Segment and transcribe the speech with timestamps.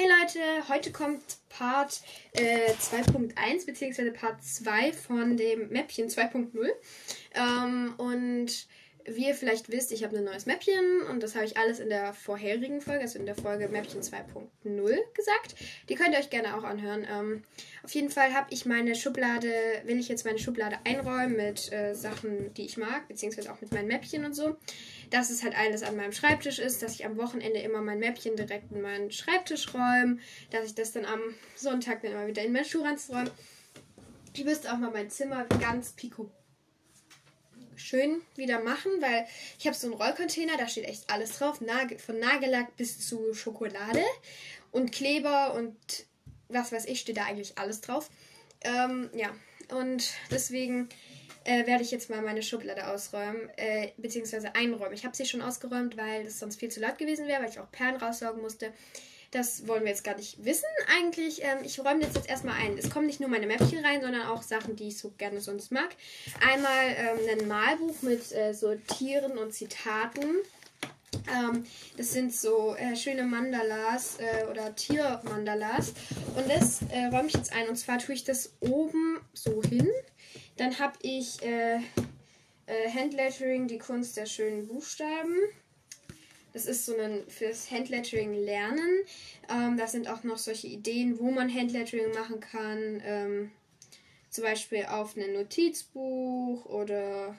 [0.00, 4.12] Hey Leute, heute kommt Part äh, 2.1 bzw.
[4.12, 6.68] Part 2 von dem Mäppchen 2.0.
[7.34, 8.68] Ähm, und
[9.14, 11.88] wie ihr vielleicht wisst, ich habe ein neues Mäppchen und das habe ich alles in
[11.88, 15.54] der vorherigen Folge, also in der Folge Mäppchen 2.0 gesagt.
[15.88, 17.06] Die könnt ihr euch gerne auch anhören.
[17.10, 17.44] Ähm,
[17.82, 19.50] auf jeden Fall habe ich meine Schublade,
[19.84, 23.72] will ich jetzt meine Schublade einräumen mit äh, Sachen, die ich mag, beziehungsweise auch mit
[23.72, 24.56] meinen Mäppchen und so.
[25.10, 28.36] Dass es halt alles an meinem Schreibtisch ist, dass ich am Wochenende immer mein Mäppchen
[28.36, 30.18] direkt in meinen Schreibtisch räume,
[30.50, 31.20] dass ich das dann am
[31.56, 33.30] Sonntag dann immer wieder in meinen Schuhranz räume.
[34.34, 36.30] Ich müsste auch mal mein Zimmer ganz pico
[37.78, 39.26] schön wieder machen, weil
[39.58, 44.02] ich habe so einen Rollcontainer, da steht echt alles drauf, von Nagellack bis zu Schokolade
[44.70, 45.76] und Kleber und
[46.48, 48.10] was weiß ich, steht da eigentlich alles drauf.
[48.62, 49.30] Ähm, ja,
[49.70, 50.88] und deswegen
[51.44, 54.94] äh, werde ich jetzt mal meine Schublade ausräumen, äh, beziehungsweise einräumen.
[54.94, 57.58] Ich habe sie schon ausgeräumt, weil das sonst viel zu laut gewesen wäre, weil ich
[57.58, 58.72] auch Perlen raussaugen musste.
[59.30, 60.68] Das wollen wir jetzt gar nicht wissen
[60.98, 61.42] eigentlich.
[61.42, 62.78] Ähm, ich räume jetzt, jetzt erstmal ein.
[62.78, 65.70] Es kommen nicht nur meine Mäppchen rein, sondern auch Sachen, die ich so gerne sonst
[65.70, 65.88] mag.
[66.46, 70.24] Einmal ähm, ein Malbuch mit äh, so Tieren und Zitaten.
[71.30, 71.64] Ähm,
[71.96, 75.92] das sind so äh, schöne Mandalas äh, oder Tiermandalas.
[76.36, 77.68] Und das äh, räume ich jetzt ein.
[77.68, 79.88] Und zwar tue ich das oben so hin.
[80.56, 81.76] Dann habe ich äh,
[82.66, 85.36] äh, Handlettering, die Kunst der schönen Buchstaben.
[86.52, 89.04] Das ist so ein fürs Handlettering lernen.
[89.50, 93.02] Ähm, da sind auch noch solche Ideen, wo man Handlettering machen kann.
[93.04, 93.50] Ähm,
[94.30, 97.36] zum Beispiel auf ein Notizbuch oder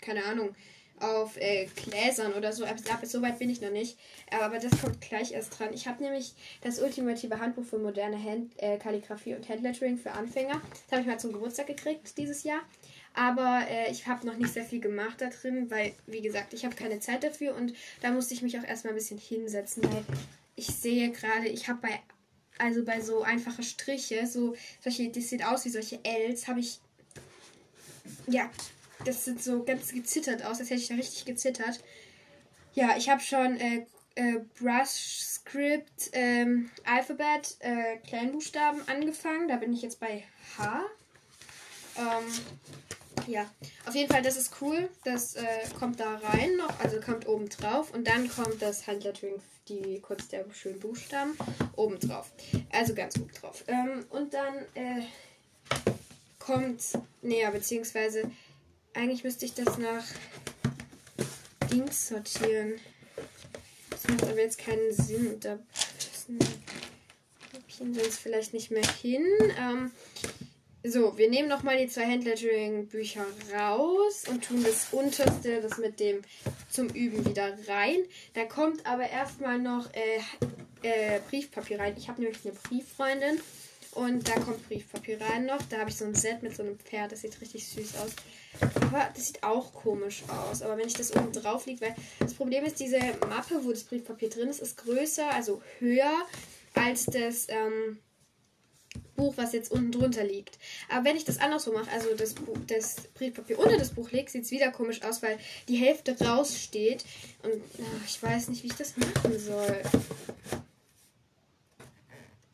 [0.00, 0.54] keine Ahnung,
[1.00, 2.64] auf äh, Gläsern oder so.
[2.64, 3.98] Aber so weit bin ich noch nicht.
[4.30, 5.72] Aber das kommt gleich erst dran.
[5.72, 10.60] Ich habe nämlich das ultimative Handbuch für moderne Hand, äh, Kalligrafie und Handlettering für Anfänger.
[10.70, 12.60] Das habe ich mal zum Geburtstag gekriegt dieses Jahr.
[13.18, 16.64] Aber äh, ich habe noch nicht sehr viel gemacht da drin, weil, wie gesagt, ich
[16.64, 20.04] habe keine Zeit dafür und da musste ich mich auch erstmal ein bisschen hinsetzen, weil
[20.54, 22.00] ich sehe gerade, ich habe bei,
[22.58, 26.78] also bei so einfache Striche, so solche, das sieht aus wie solche Ls, habe ich,
[28.28, 28.48] ja,
[29.04, 31.80] das sieht so ganz gezittert aus, als hätte ich da richtig gezittert.
[32.74, 39.48] Ja, ich habe schon äh, äh, Brush Script, ähm, Alphabet, äh, Kleinbuchstaben angefangen.
[39.48, 40.22] Da bin ich jetzt bei
[40.56, 40.84] H.
[41.96, 42.24] Ähm,
[43.26, 43.50] ja,
[43.86, 44.88] auf jeden Fall, das ist cool.
[45.04, 45.44] Das äh,
[45.78, 47.92] kommt da rein noch, also kommt oben drauf.
[47.92, 51.36] Und dann kommt das Handlettering, die kurz der schönen Buchstaben,
[51.76, 52.32] oben drauf.
[52.70, 53.64] Also ganz gut drauf.
[53.66, 55.02] Ähm, und dann äh,
[56.38, 56.82] kommt
[57.22, 58.30] näher, beziehungsweise
[58.94, 60.04] eigentlich müsste ich das nach
[61.70, 62.74] Dings sortieren.
[63.90, 65.38] Das macht aber jetzt keinen Sinn.
[65.40, 65.58] Da
[67.78, 69.24] passen sonst vielleicht nicht mehr hin.
[69.58, 69.90] Ähm,
[70.90, 76.22] so, wir nehmen nochmal die zwei Handlettering-Bücher raus und tun das unterste, das mit dem
[76.70, 77.98] zum Üben wieder rein.
[78.34, 80.20] Da kommt aber erstmal noch äh,
[80.82, 81.94] äh, Briefpapier rein.
[81.96, 83.40] Ich habe nämlich eine Brieffreundin
[83.92, 85.60] und da kommt Briefpapier rein noch.
[85.68, 88.12] Da habe ich so ein Set mit so einem Pferd, das sieht richtig süß aus.
[88.76, 90.62] Aber das sieht auch komisch aus.
[90.62, 93.84] Aber wenn ich das oben drauf liege, weil das Problem ist, diese Mappe, wo das
[93.84, 96.12] Briefpapier drin ist, ist größer, also höher
[96.74, 97.48] als das.
[97.48, 97.98] Ähm,
[99.16, 100.58] Buch, was jetzt unten drunter liegt.
[100.88, 104.30] Aber wenn ich das andersrum mache, also das, Buch, das Briefpapier unter das Buch lege,
[104.30, 105.38] sieht es wieder komisch aus, weil
[105.68, 107.04] die Hälfte raussteht.
[107.42, 109.82] Und ach, ich weiß nicht, wie ich das machen soll.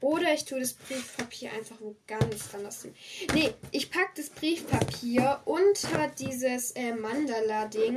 [0.05, 2.95] Oder ich tue das Briefpapier einfach wo ganz anders hin.
[3.33, 7.97] Nee, ich packe das Briefpapier unter dieses äh, Mandala-Ding.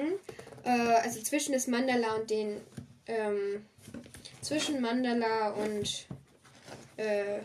[0.63, 2.62] Äh, also zwischen das Mandala und den.
[3.07, 3.66] Ähm,
[4.41, 6.07] zwischen Mandala und.
[6.96, 7.40] Äh,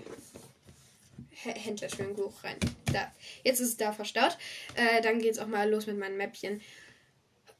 [1.44, 2.56] Händlerschwingen hoch rein.
[2.92, 3.10] Da.
[3.44, 4.38] Jetzt ist es da verstaut.
[4.75, 6.60] Äh, dann geht es auch mal los mit meinen Mäppchen.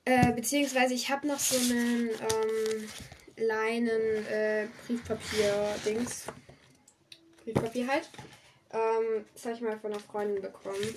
[0.05, 2.89] Äh, beziehungsweise ich habe noch so einen ähm,
[3.37, 6.25] Leinen äh, Briefpapier-Dings.
[7.45, 8.09] Briefpapier halt.
[8.73, 10.95] Ähm, das habe ich mal von einer Freundin bekommen.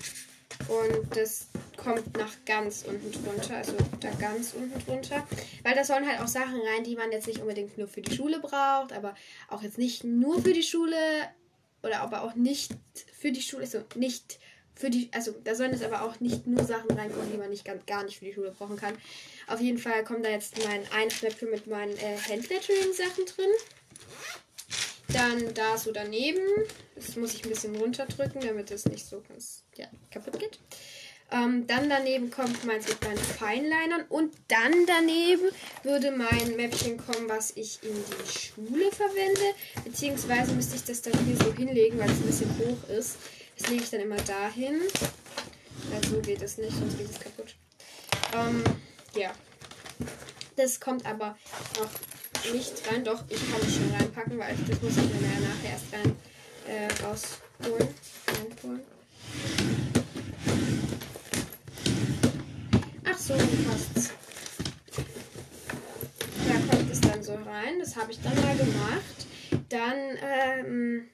[0.67, 5.27] Und das kommt nach ganz unten drunter, also da ganz unten drunter.
[5.63, 8.15] Weil da sollen halt auch Sachen rein, die man jetzt nicht unbedingt nur für die
[8.15, 9.15] Schule braucht, aber
[9.49, 10.95] auch jetzt nicht nur für die Schule,
[11.85, 12.71] oder aber auch nicht
[13.17, 14.39] für die Schule, also nicht
[14.75, 17.63] für die, also da sollen es aber auch nicht nur Sachen reinkommen, die man nicht
[17.63, 18.93] ganz, gar nicht für die Schule brauchen kann.
[19.47, 23.49] Auf jeden Fall kommt da jetzt mein Einschnäppchen mit meinen äh, Handlettering-Sachen drin.
[25.09, 26.41] Dann da so daneben.
[26.95, 30.59] Das muss ich ein bisschen runterdrücken, damit es nicht so ganz ja, kaputt geht.
[31.31, 34.05] Ähm, dann daneben kommt meins mit meinen Feinlinern.
[34.09, 35.49] Und dann daneben
[35.83, 39.55] würde mein Mäppchen kommen, was ich in die Schule verwende.
[39.83, 43.17] Beziehungsweise müsste ich das dann hier so hinlegen, weil es ein bisschen hoch ist.
[43.57, 44.81] Das lege ich dann immer dahin.
[45.91, 47.55] Ja, so geht es nicht, sonst geht es kaputt.
[48.33, 48.63] Ähm,
[49.15, 49.31] ja.
[50.55, 51.37] Das kommt aber
[51.79, 53.03] noch nicht rein.
[53.03, 56.15] Doch, ich kann es schon reinpacken, weil das muss ich mir nachher erst rein
[56.67, 57.87] äh, rausholen.
[58.27, 58.81] Reinholen.
[63.25, 64.11] So, passt's.
[66.47, 67.79] Da kommt es dann so rein.
[67.79, 69.25] Das habe ich dann mal gemacht.
[69.69, 71.09] Dann, ähm,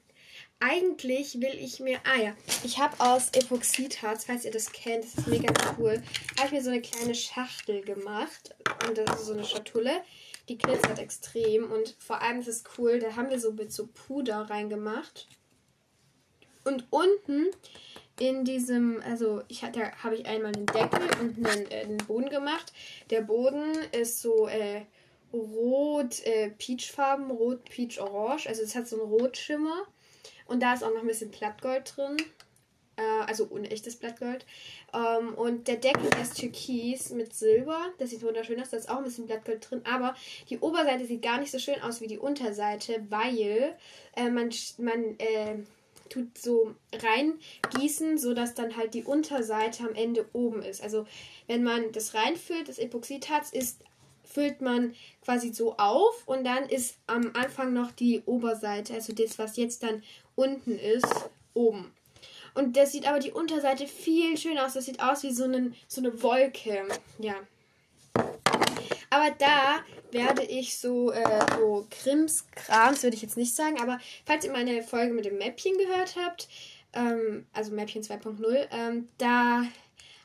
[0.60, 2.00] eigentlich will ich mir.
[2.04, 6.02] Ah ja, ich habe aus Epoxidharz, falls ihr das kennt, das ist mega cool,
[6.38, 8.54] habe ich mir so eine kleine Schachtel gemacht.
[8.86, 10.02] Und das ist so eine Schatulle.
[10.50, 13.86] Die glitzert extrem und vor allem ist es cool, da haben wir so mit so
[13.86, 15.28] Puder reingemacht.
[16.64, 17.46] Und unten
[18.18, 22.28] in diesem, also ich da habe ich einmal einen Deckel und einen, äh, einen, Boden
[22.28, 22.72] gemacht.
[23.10, 24.82] Der Boden ist so äh,
[25.32, 28.46] rot, äh, peachfarben, rot, peach, orange.
[28.48, 29.86] Also es hat so einen Rotschimmer.
[30.46, 32.16] Und da ist auch noch ein bisschen Blattgold drin.
[32.96, 34.44] Äh, also unechtes Blattgold.
[34.92, 37.80] Ähm, und der Deckel ist türkis mit Silber.
[37.98, 38.70] Das sieht wunderschön aus.
[38.70, 39.80] Da ist auch ein bisschen Blattgold drin.
[39.84, 40.14] Aber
[40.50, 43.76] die Oberseite sieht gar nicht so schön aus wie die Unterseite, weil
[44.16, 45.56] äh, man, man äh,
[46.12, 50.82] tut so reingießen, sodass dann halt die Unterseite am Ende oben ist.
[50.82, 51.06] Also
[51.46, 53.82] wenn man das reinfüllt, das Epoxidharz ist
[54.24, 54.94] füllt man
[55.24, 59.82] quasi so auf und dann ist am Anfang noch die Oberseite, also das, was jetzt
[59.82, 60.02] dann
[60.34, 61.06] unten ist,
[61.54, 61.92] oben.
[62.54, 64.74] Und das sieht aber die Unterseite viel schöner aus.
[64.74, 66.86] Das sieht aus wie so, einen, so eine Wolke.
[67.18, 67.34] Ja.
[69.10, 69.82] Aber da
[70.12, 73.80] werde ich so, äh, so Krimskrams, würde ich jetzt nicht sagen.
[73.80, 76.48] Aber falls ihr meine Folge mit dem Mäppchen gehört habt,
[76.92, 79.64] ähm, also Mäppchen 2.0, ähm, da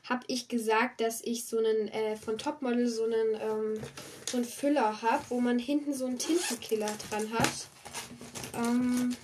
[0.04, 3.80] habe ich gesagt, dass ich so einen äh, von Topmodel so einen, ähm,
[4.26, 7.68] so einen Füller habe, wo man hinten so einen Tintenkiller dran hat.
[8.54, 9.16] Ähm,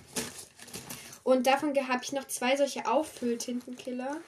[1.22, 4.18] und davon habe ich noch zwei solche Auffülltintenkiller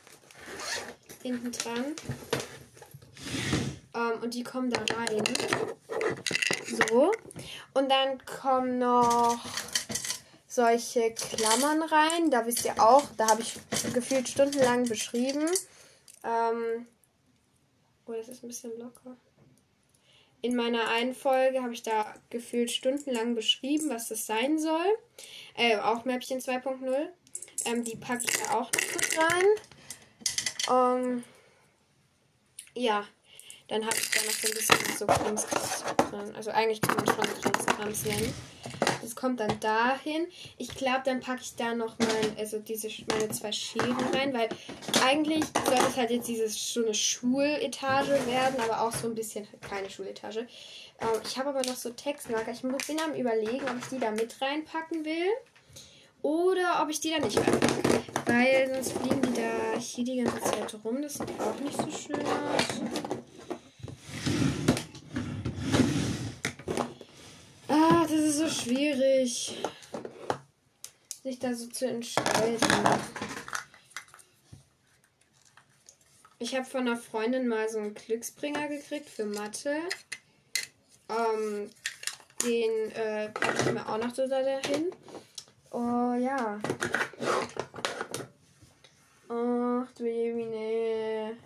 [1.23, 1.95] hinten dran.
[3.97, 5.25] Ähm, und die kommen da rein.
[6.67, 7.13] So.
[7.75, 9.39] Und dann kommen noch
[10.47, 12.31] solche Klammern rein.
[12.31, 13.55] Da wisst ihr auch, da habe ich
[13.95, 15.49] gefühlt stundenlang beschrieben.
[16.25, 16.87] Ähm,
[18.07, 19.17] oh, das ist ein bisschen locker.
[20.43, 24.87] In meiner einen Folge habe ich da gefühlt stundenlang beschrieben, was das sein soll.
[25.55, 27.09] Äh, auch Mäppchen 2.0.
[27.65, 29.45] Ähm, die packe ich da auch noch mit rein.
[30.69, 31.25] Ähm,
[32.75, 33.07] ja,
[33.69, 36.35] dann habe ich da noch so ein bisschen so Krimskrams drin.
[36.37, 38.35] Also eigentlich kann man schon Krimskrams nennen.
[39.03, 40.27] Das kommt dann dahin.
[40.59, 44.49] Ich glaube, dann packe ich da noch mein, also diese, meine zwei Scheren rein, weil
[45.05, 49.47] eigentlich soll es halt jetzt dieses so eine Schuletage werden, aber auch so ein bisschen
[49.61, 50.47] keine Schuletage.
[51.01, 52.53] Ähm, ich habe aber noch so Textmarker.
[52.53, 55.29] Ich bin am überlegen, ob ich die da mit reinpacken will
[56.23, 58.03] oder ob ich die da nicht reinpacke.
[58.27, 61.01] Weil sonst fliegen die da hier die ganze Zeit rum.
[61.01, 63.16] Das sieht auch nicht so schön aus.
[68.17, 69.59] Das ist so schwierig,
[71.23, 72.59] sich da so zu entscheiden.
[76.39, 79.81] Ich habe von einer Freundin mal so einen Glücksbringer gekriegt für Mathe.
[81.11, 81.71] Ähm,
[82.43, 84.91] den äh, packe ich mir auch noch so dahin.
[85.71, 86.59] Oh ja.
[89.29, 91.37] Ach du Jemine.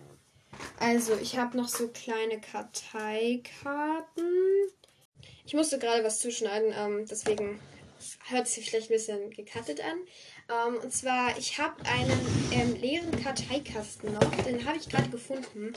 [0.79, 4.71] Also, ich habe noch so kleine Karteikarten.
[5.51, 7.59] Ich musste gerade was zuschneiden, ähm, deswegen
[8.29, 9.97] hört sich vielleicht ein bisschen gecuttet an.
[10.47, 15.73] Ähm, und zwar, ich habe einen ähm, leeren Karteikasten noch, den habe ich gerade gefunden.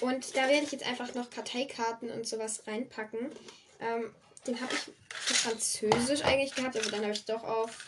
[0.00, 3.30] Und da werde ich jetzt einfach noch Karteikarten und sowas reinpacken.
[3.78, 4.12] Ähm,
[4.48, 7.78] den habe ich für Französisch eigentlich gehabt, aber dann habe ich doch auf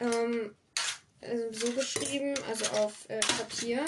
[0.00, 0.56] ähm,
[1.20, 3.84] also so geschrieben, also auf äh, Papier.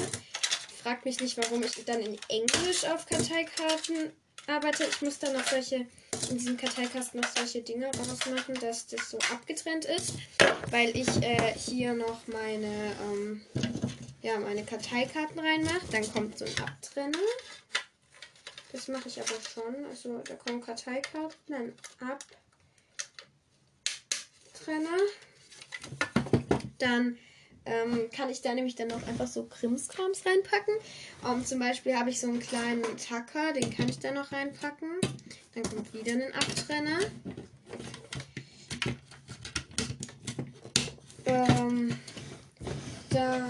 [0.82, 4.12] Fragt mich nicht, warum ich dann in Englisch auf Karteikarten
[4.46, 4.84] arbeite.
[4.84, 5.86] Ich muss dann noch solche
[6.30, 10.14] in diesem Karteikasten noch solche Dinge rausmachen, dass das so abgetrennt ist,
[10.70, 13.42] weil ich äh, hier noch meine, ähm,
[14.22, 15.86] ja, meine Karteikarten reinmache.
[15.90, 17.18] Dann kommt so ein Abtrenner.
[18.72, 19.84] Das mache ich aber schon.
[19.86, 21.72] Also da kommen Karteikarten, dann
[24.54, 24.98] Abtrenner.
[26.78, 27.18] Dann
[27.66, 30.74] ähm, kann ich da nämlich dann noch einfach so Krimskrams reinpacken.
[31.22, 34.32] Um, ähm, zum Beispiel habe ich so einen kleinen Tacker, den kann ich da noch
[34.32, 34.88] reinpacken.
[35.54, 36.98] Dann kommt wieder ein Abtrenner.
[41.26, 41.98] Ähm,
[43.10, 43.48] dann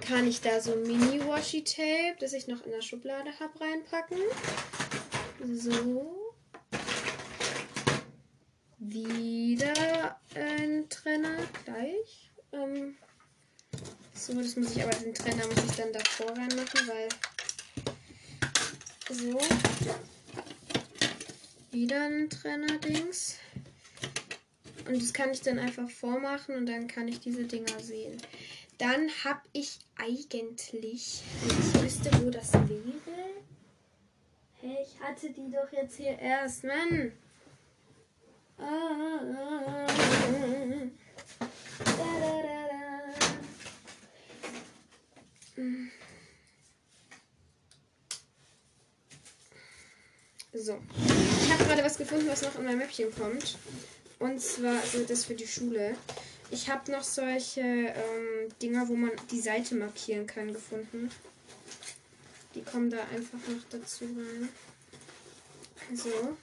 [0.00, 4.18] kann ich da so Mini-Washi-Tape, das ich noch in der Schublade habe, reinpacken.
[5.52, 6.32] So.
[8.78, 12.30] Wieder ein Trenner gleich.
[12.56, 12.96] Ähm,
[14.14, 17.08] so, das muss ich aber, den Trenner muss ich dann davor reinmachen, weil
[19.10, 19.38] so.
[21.76, 23.36] wieder ein Trenner-Dings.
[24.88, 28.16] Und das kann ich dann einfach vormachen und dann kann ich diese Dinger sehen.
[28.78, 32.92] Dann habe ich eigentlich, ich wüsste, wo das wäre.
[34.60, 37.12] Hey, ich hatte die doch jetzt hier erst, Mann.
[38.58, 39.86] Ah,
[41.78, 42.76] da, da, da, da.
[50.58, 50.78] So.
[51.42, 53.58] Ich habe gerade was gefunden, was noch in mein Mäppchen kommt.
[54.18, 55.94] Und zwar, also das für die Schule.
[56.50, 61.10] Ich habe noch solche ähm, Dinger, wo man die Seite markieren kann, gefunden.
[62.54, 64.48] Die kommen da einfach noch dazu rein.
[65.94, 66.36] So.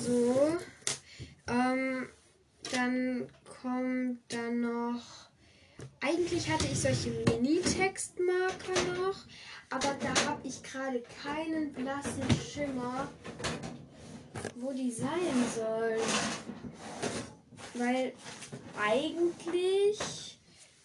[0.00, 0.56] So.
[1.48, 2.08] Ähm,
[2.72, 3.28] dann
[3.60, 5.25] kommt dann noch.
[6.00, 9.16] Eigentlich hatte ich solche Mini-Textmarker noch,
[9.70, 12.22] aber da habe ich gerade keinen blassen
[12.52, 13.08] Schimmer,
[14.56, 16.00] wo die sein sollen.
[17.74, 18.12] Weil
[18.78, 20.38] eigentlich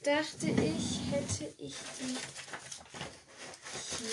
[0.03, 2.17] dachte ich, hätte ich die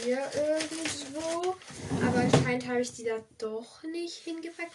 [0.03, 1.57] hier irgendwo.
[2.05, 4.73] Aber anscheinend habe ich die da doch nicht hingepackt.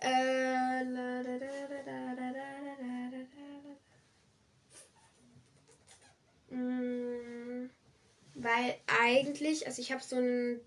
[0.00, 1.46] Äh, la, da, da,
[1.86, 2.24] da,
[6.54, 6.58] da.
[6.58, 7.70] Mm,
[8.34, 10.60] Weil eigentlich, also ich habe so einen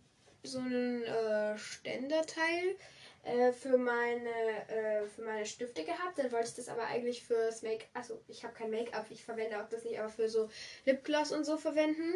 [0.43, 2.75] so einen äh, Ständerteil
[3.23, 4.29] äh, für meine
[4.69, 6.17] äh, für meine Stifte gehabt.
[6.17, 9.61] Dann wollte ich das aber eigentlich fürs Make, also ich habe kein Make-up, ich verwende
[9.61, 10.49] auch das nicht, aber für so
[10.85, 12.13] Lipgloss und so verwenden.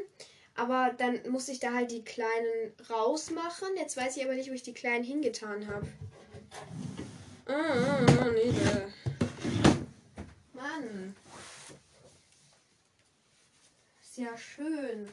[0.56, 3.70] Aber dann musste ich da halt die kleinen rausmachen.
[3.78, 5.88] Jetzt weiß ich aber nicht, wo ich die kleinen hingetan habe.
[7.46, 8.54] Ah, nee.
[10.54, 11.16] Mann.
[14.01, 15.10] Ist ja schön.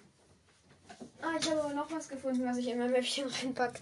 [1.22, 3.80] Ah, ich habe aber noch was gefunden, was ich in mein Mäppchen reinpacke.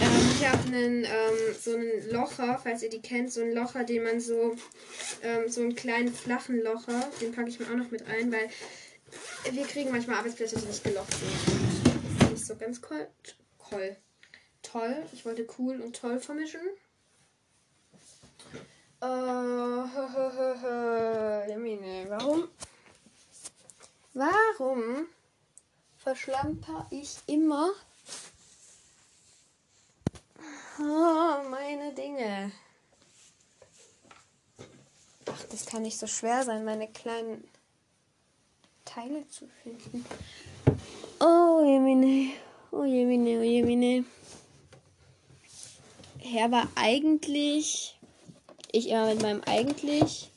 [0.00, 3.84] Ähm, ich habe einen, ähm, so einen Locher, falls ihr die kennt, so einen Locher,
[3.84, 4.56] den man so,
[5.22, 8.48] ähm, so einen kleinen flachen Locher, den packe ich mir auch noch mit ein, weil
[9.50, 12.20] wir kriegen manchmal Arbeitsplätze, die nicht gelocht sind.
[12.20, 13.06] Das nicht so ganz cool.
[13.70, 13.96] Cool.
[14.62, 15.04] Toll.
[15.12, 16.60] Ich wollte cool und toll vermischen.
[19.00, 19.06] Äh,
[20.62, 21.50] hö.
[21.50, 22.48] Jamine, warum?
[24.14, 25.08] Warum
[25.96, 27.70] verschlamper ich immer
[30.78, 32.52] oh, meine Dinge?
[35.26, 37.42] Ach, das kann nicht so schwer sein, meine kleinen
[38.84, 40.06] Teile zu finden.
[41.18, 42.34] Oh, Jemine.
[42.70, 44.04] Oh, Jemine, oh, Jemine.
[46.20, 47.98] Herr war eigentlich.
[48.70, 50.30] Ich immer mit meinem eigentlich.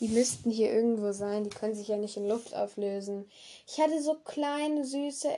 [0.00, 1.44] Die müssten hier irgendwo sein.
[1.44, 3.28] Die können sich ja nicht in Luft auflösen.
[3.66, 5.30] Ich hatte so kleine, süße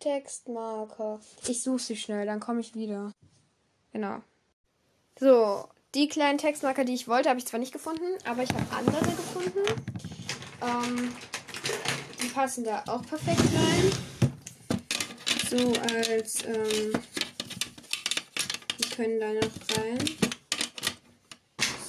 [0.00, 1.20] Textmarker.
[1.46, 3.12] Ich suche sie schnell, dann komme ich wieder.
[3.92, 4.20] Genau.
[5.18, 8.66] So, die kleinen Textmarker, die ich wollte, habe ich zwar nicht gefunden, aber ich habe
[8.70, 9.60] andere gefunden.
[10.60, 11.14] Ähm,
[12.22, 13.92] die passen da auch perfekt rein.
[15.48, 16.92] So als, ähm,
[18.78, 20.04] die können da noch rein.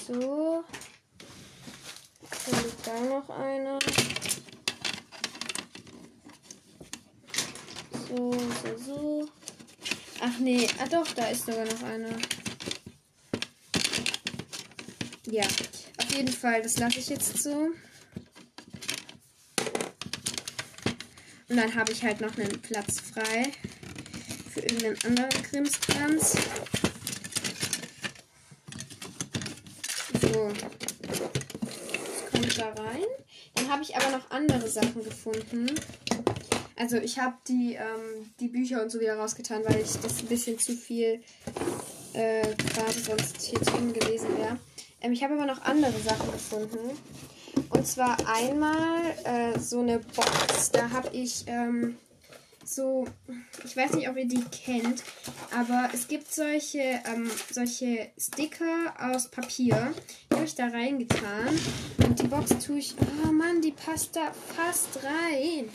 [0.06, 0.64] So.
[2.46, 3.80] Dann liegt da noch einer.
[8.08, 9.30] So, so, so.
[10.22, 12.16] Ach nee, ah doch, da ist sogar noch einer.
[15.26, 15.44] Ja,
[15.98, 17.70] auf jeden Fall, das lasse ich jetzt so.
[21.48, 23.52] Und dann habe ich halt noch einen Platz frei
[24.54, 26.38] für irgendeinen anderen Krimskrams.
[30.22, 30.85] So.
[32.58, 33.04] Da rein.
[33.56, 35.68] Dann habe ich aber noch andere Sachen gefunden.
[36.78, 40.28] Also ich habe die, ähm, die Bücher und so wieder rausgetan, weil ich das ein
[40.28, 41.22] bisschen zu viel
[42.14, 44.58] äh, gerade sonst hier drin gewesen wäre.
[45.02, 46.98] Ähm, ich habe aber noch andere Sachen gefunden.
[47.70, 50.72] Und zwar einmal äh, so eine Box.
[50.72, 51.98] Da habe ich ähm,
[52.76, 53.06] so,
[53.64, 55.02] ich weiß nicht, ob ihr die kennt,
[55.52, 59.94] aber es gibt solche, ähm, solche Sticker aus Papier.
[60.30, 61.58] Die habe ich da reingetan.
[62.06, 62.96] Und die Box tue ich.
[63.24, 65.70] Oh Mann, die passt da fast rein.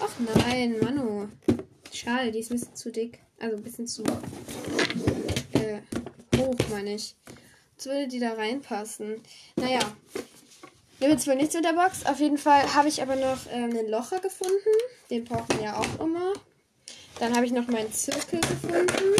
[0.00, 0.12] Ach
[0.44, 1.28] nein, Manu.
[1.92, 3.20] Schade, die ist ein bisschen zu dick.
[3.38, 4.02] Also ein bisschen zu
[5.52, 5.80] äh,
[6.36, 7.16] hoch, meine ich.
[7.76, 9.20] Jetzt würde die da reinpassen.
[9.56, 9.80] Naja,
[11.00, 12.04] Nehme jetzt wohl nichts mit der Box.
[12.04, 14.54] Auf jeden Fall habe ich aber noch äh, einen Locher gefunden.
[15.08, 16.34] Den braucht man ja auch immer.
[17.18, 19.16] Dann habe ich noch meinen Zirkel gefunden.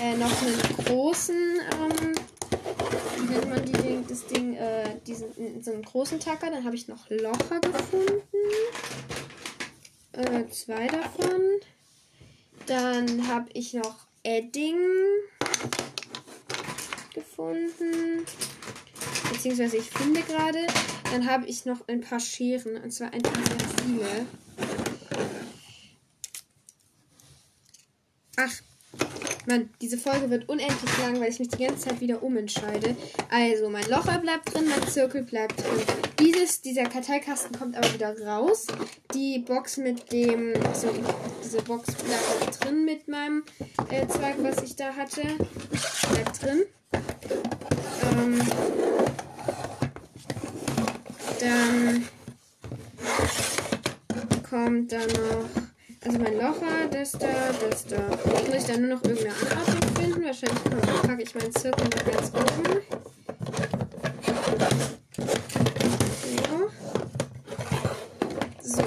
[0.00, 2.14] Äh, noch einen großen, ähm,
[3.18, 6.50] wie nennt man die, das Ding, äh, diesen, so einen großen Tacker.
[6.50, 8.22] Dann habe ich noch Locher gefunden.
[10.12, 11.60] Äh, zwei davon.
[12.66, 14.78] Dann habe ich noch Edding
[17.12, 18.24] gefunden.
[19.44, 20.66] Beziehungsweise ich finde gerade.
[21.12, 22.78] Dann habe ich noch ein paar Scheren.
[22.78, 24.26] Und zwar ein paar sehr viele.
[28.38, 28.62] Ach,
[29.46, 32.96] Mann, diese Folge wird unendlich lang, weil ich mich die ganze Zeit wieder umentscheide.
[33.30, 35.82] Also, mein Locher bleibt drin, mein Zirkel bleibt drin.
[36.18, 38.66] Dieses, dieser Karteikasten kommt aber wieder raus.
[39.12, 40.88] Die Box mit dem, also
[41.44, 43.44] diese Box bleibt drin mit meinem
[43.90, 45.20] äh, Zweig, was ich da hatte.
[46.10, 46.62] Bleibt drin.
[48.16, 48.40] Ähm,
[51.44, 52.08] dann
[54.48, 55.64] kommt da noch
[56.06, 57.28] also mein Locher, das da,
[57.66, 57.96] das da.
[58.26, 60.24] Muss ich dann nur noch irgendeine Anordnung finden.
[60.24, 60.64] Wahrscheinlich
[61.02, 62.82] packe ich meinen Zirkel noch ganz oben.
[68.60, 68.76] So.
[68.76, 68.82] so.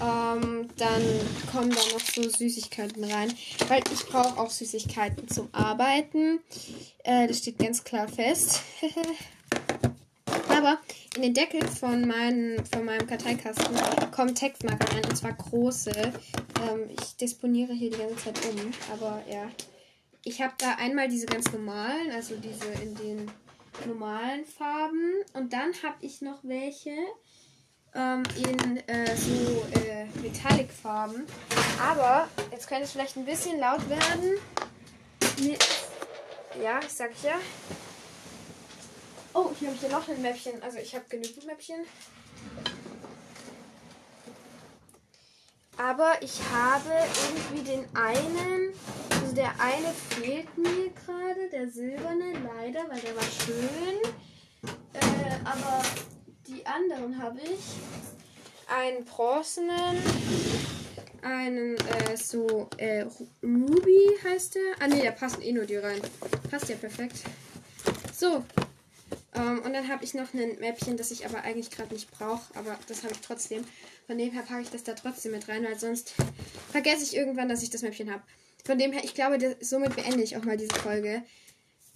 [0.00, 1.02] Ähm, dann
[1.50, 3.32] kommen da noch so Süßigkeiten rein.
[3.66, 6.38] Weil ich brauche auch Süßigkeiten zum Arbeiten.
[7.02, 8.62] Äh, das steht ganz klar fest.
[10.58, 10.78] Aber
[11.14, 13.76] in den Deckel von, mein, von meinem Karteikasten
[14.10, 15.92] kommen Textmarker rein, und zwar große.
[15.92, 19.48] Ähm, ich disponiere hier die ganze Zeit um, aber ja.
[20.24, 23.30] Ich habe da einmal diese ganz normalen, also diese in den
[23.86, 25.12] normalen Farben.
[25.32, 26.96] Und dann habe ich noch welche
[27.94, 31.24] ähm, in äh, so äh, Metallic-Farben.
[31.80, 34.32] Aber jetzt könnte es vielleicht ein bisschen laut werden.
[36.60, 37.38] Ja, ich sag ja.
[39.34, 40.62] Oh, hier habe ich ja noch ein Mäppchen.
[40.62, 41.80] Also ich habe genügend Mäppchen.
[45.76, 46.90] Aber ich habe
[47.30, 48.72] irgendwie den einen,
[49.10, 54.00] also der eine fehlt mir gerade, der silberne, leider, weil der war schön.
[54.92, 55.84] Äh, aber
[56.48, 57.60] die anderen habe ich.
[58.66, 60.02] Einen bronzenen,
[61.22, 63.06] einen äh, so äh,
[63.42, 64.74] Ruby heißt der.
[64.80, 66.00] Ah ne, da passen eh nur die rein.
[66.50, 67.18] Passt ja perfekt.
[68.12, 68.44] So,
[69.38, 72.54] ähm, und dann habe ich noch ein Mäppchen, das ich aber eigentlich gerade nicht brauche,
[72.54, 73.64] aber das habe ich trotzdem.
[74.06, 76.14] Von dem her packe ich das da trotzdem mit rein, weil sonst
[76.70, 78.22] vergesse ich irgendwann, dass ich das Mäppchen habe.
[78.64, 81.22] Von dem her, ich glaube, das, somit beende ich auch mal diese Folge.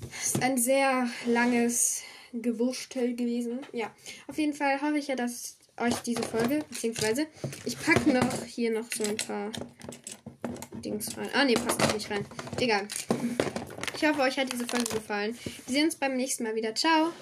[0.01, 2.03] Das ist ein sehr langes
[2.33, 3.61] Gewurstel gewesen.
[3.73, 3.95] Ja,
[4.27, 7.27] auf jeden Fall hoffe ich ja, dass euch diese Folge, beziehungsweise
[7.65, 9.51] ich packe noch hier noch so ein paar
[10.85, 11.29] Dings rein.
[11.35, 12.27] Ah, ne, passt noch nicht rein.
[12.61, 12.89] Egal.
[13.97, 15.39] Ich hoffe, euch hat diese Folge gefallen.
[15.67, 16.75] Wir sehen uns beim nächsten Mal wieder.
[16.75, 17.11] Ciao.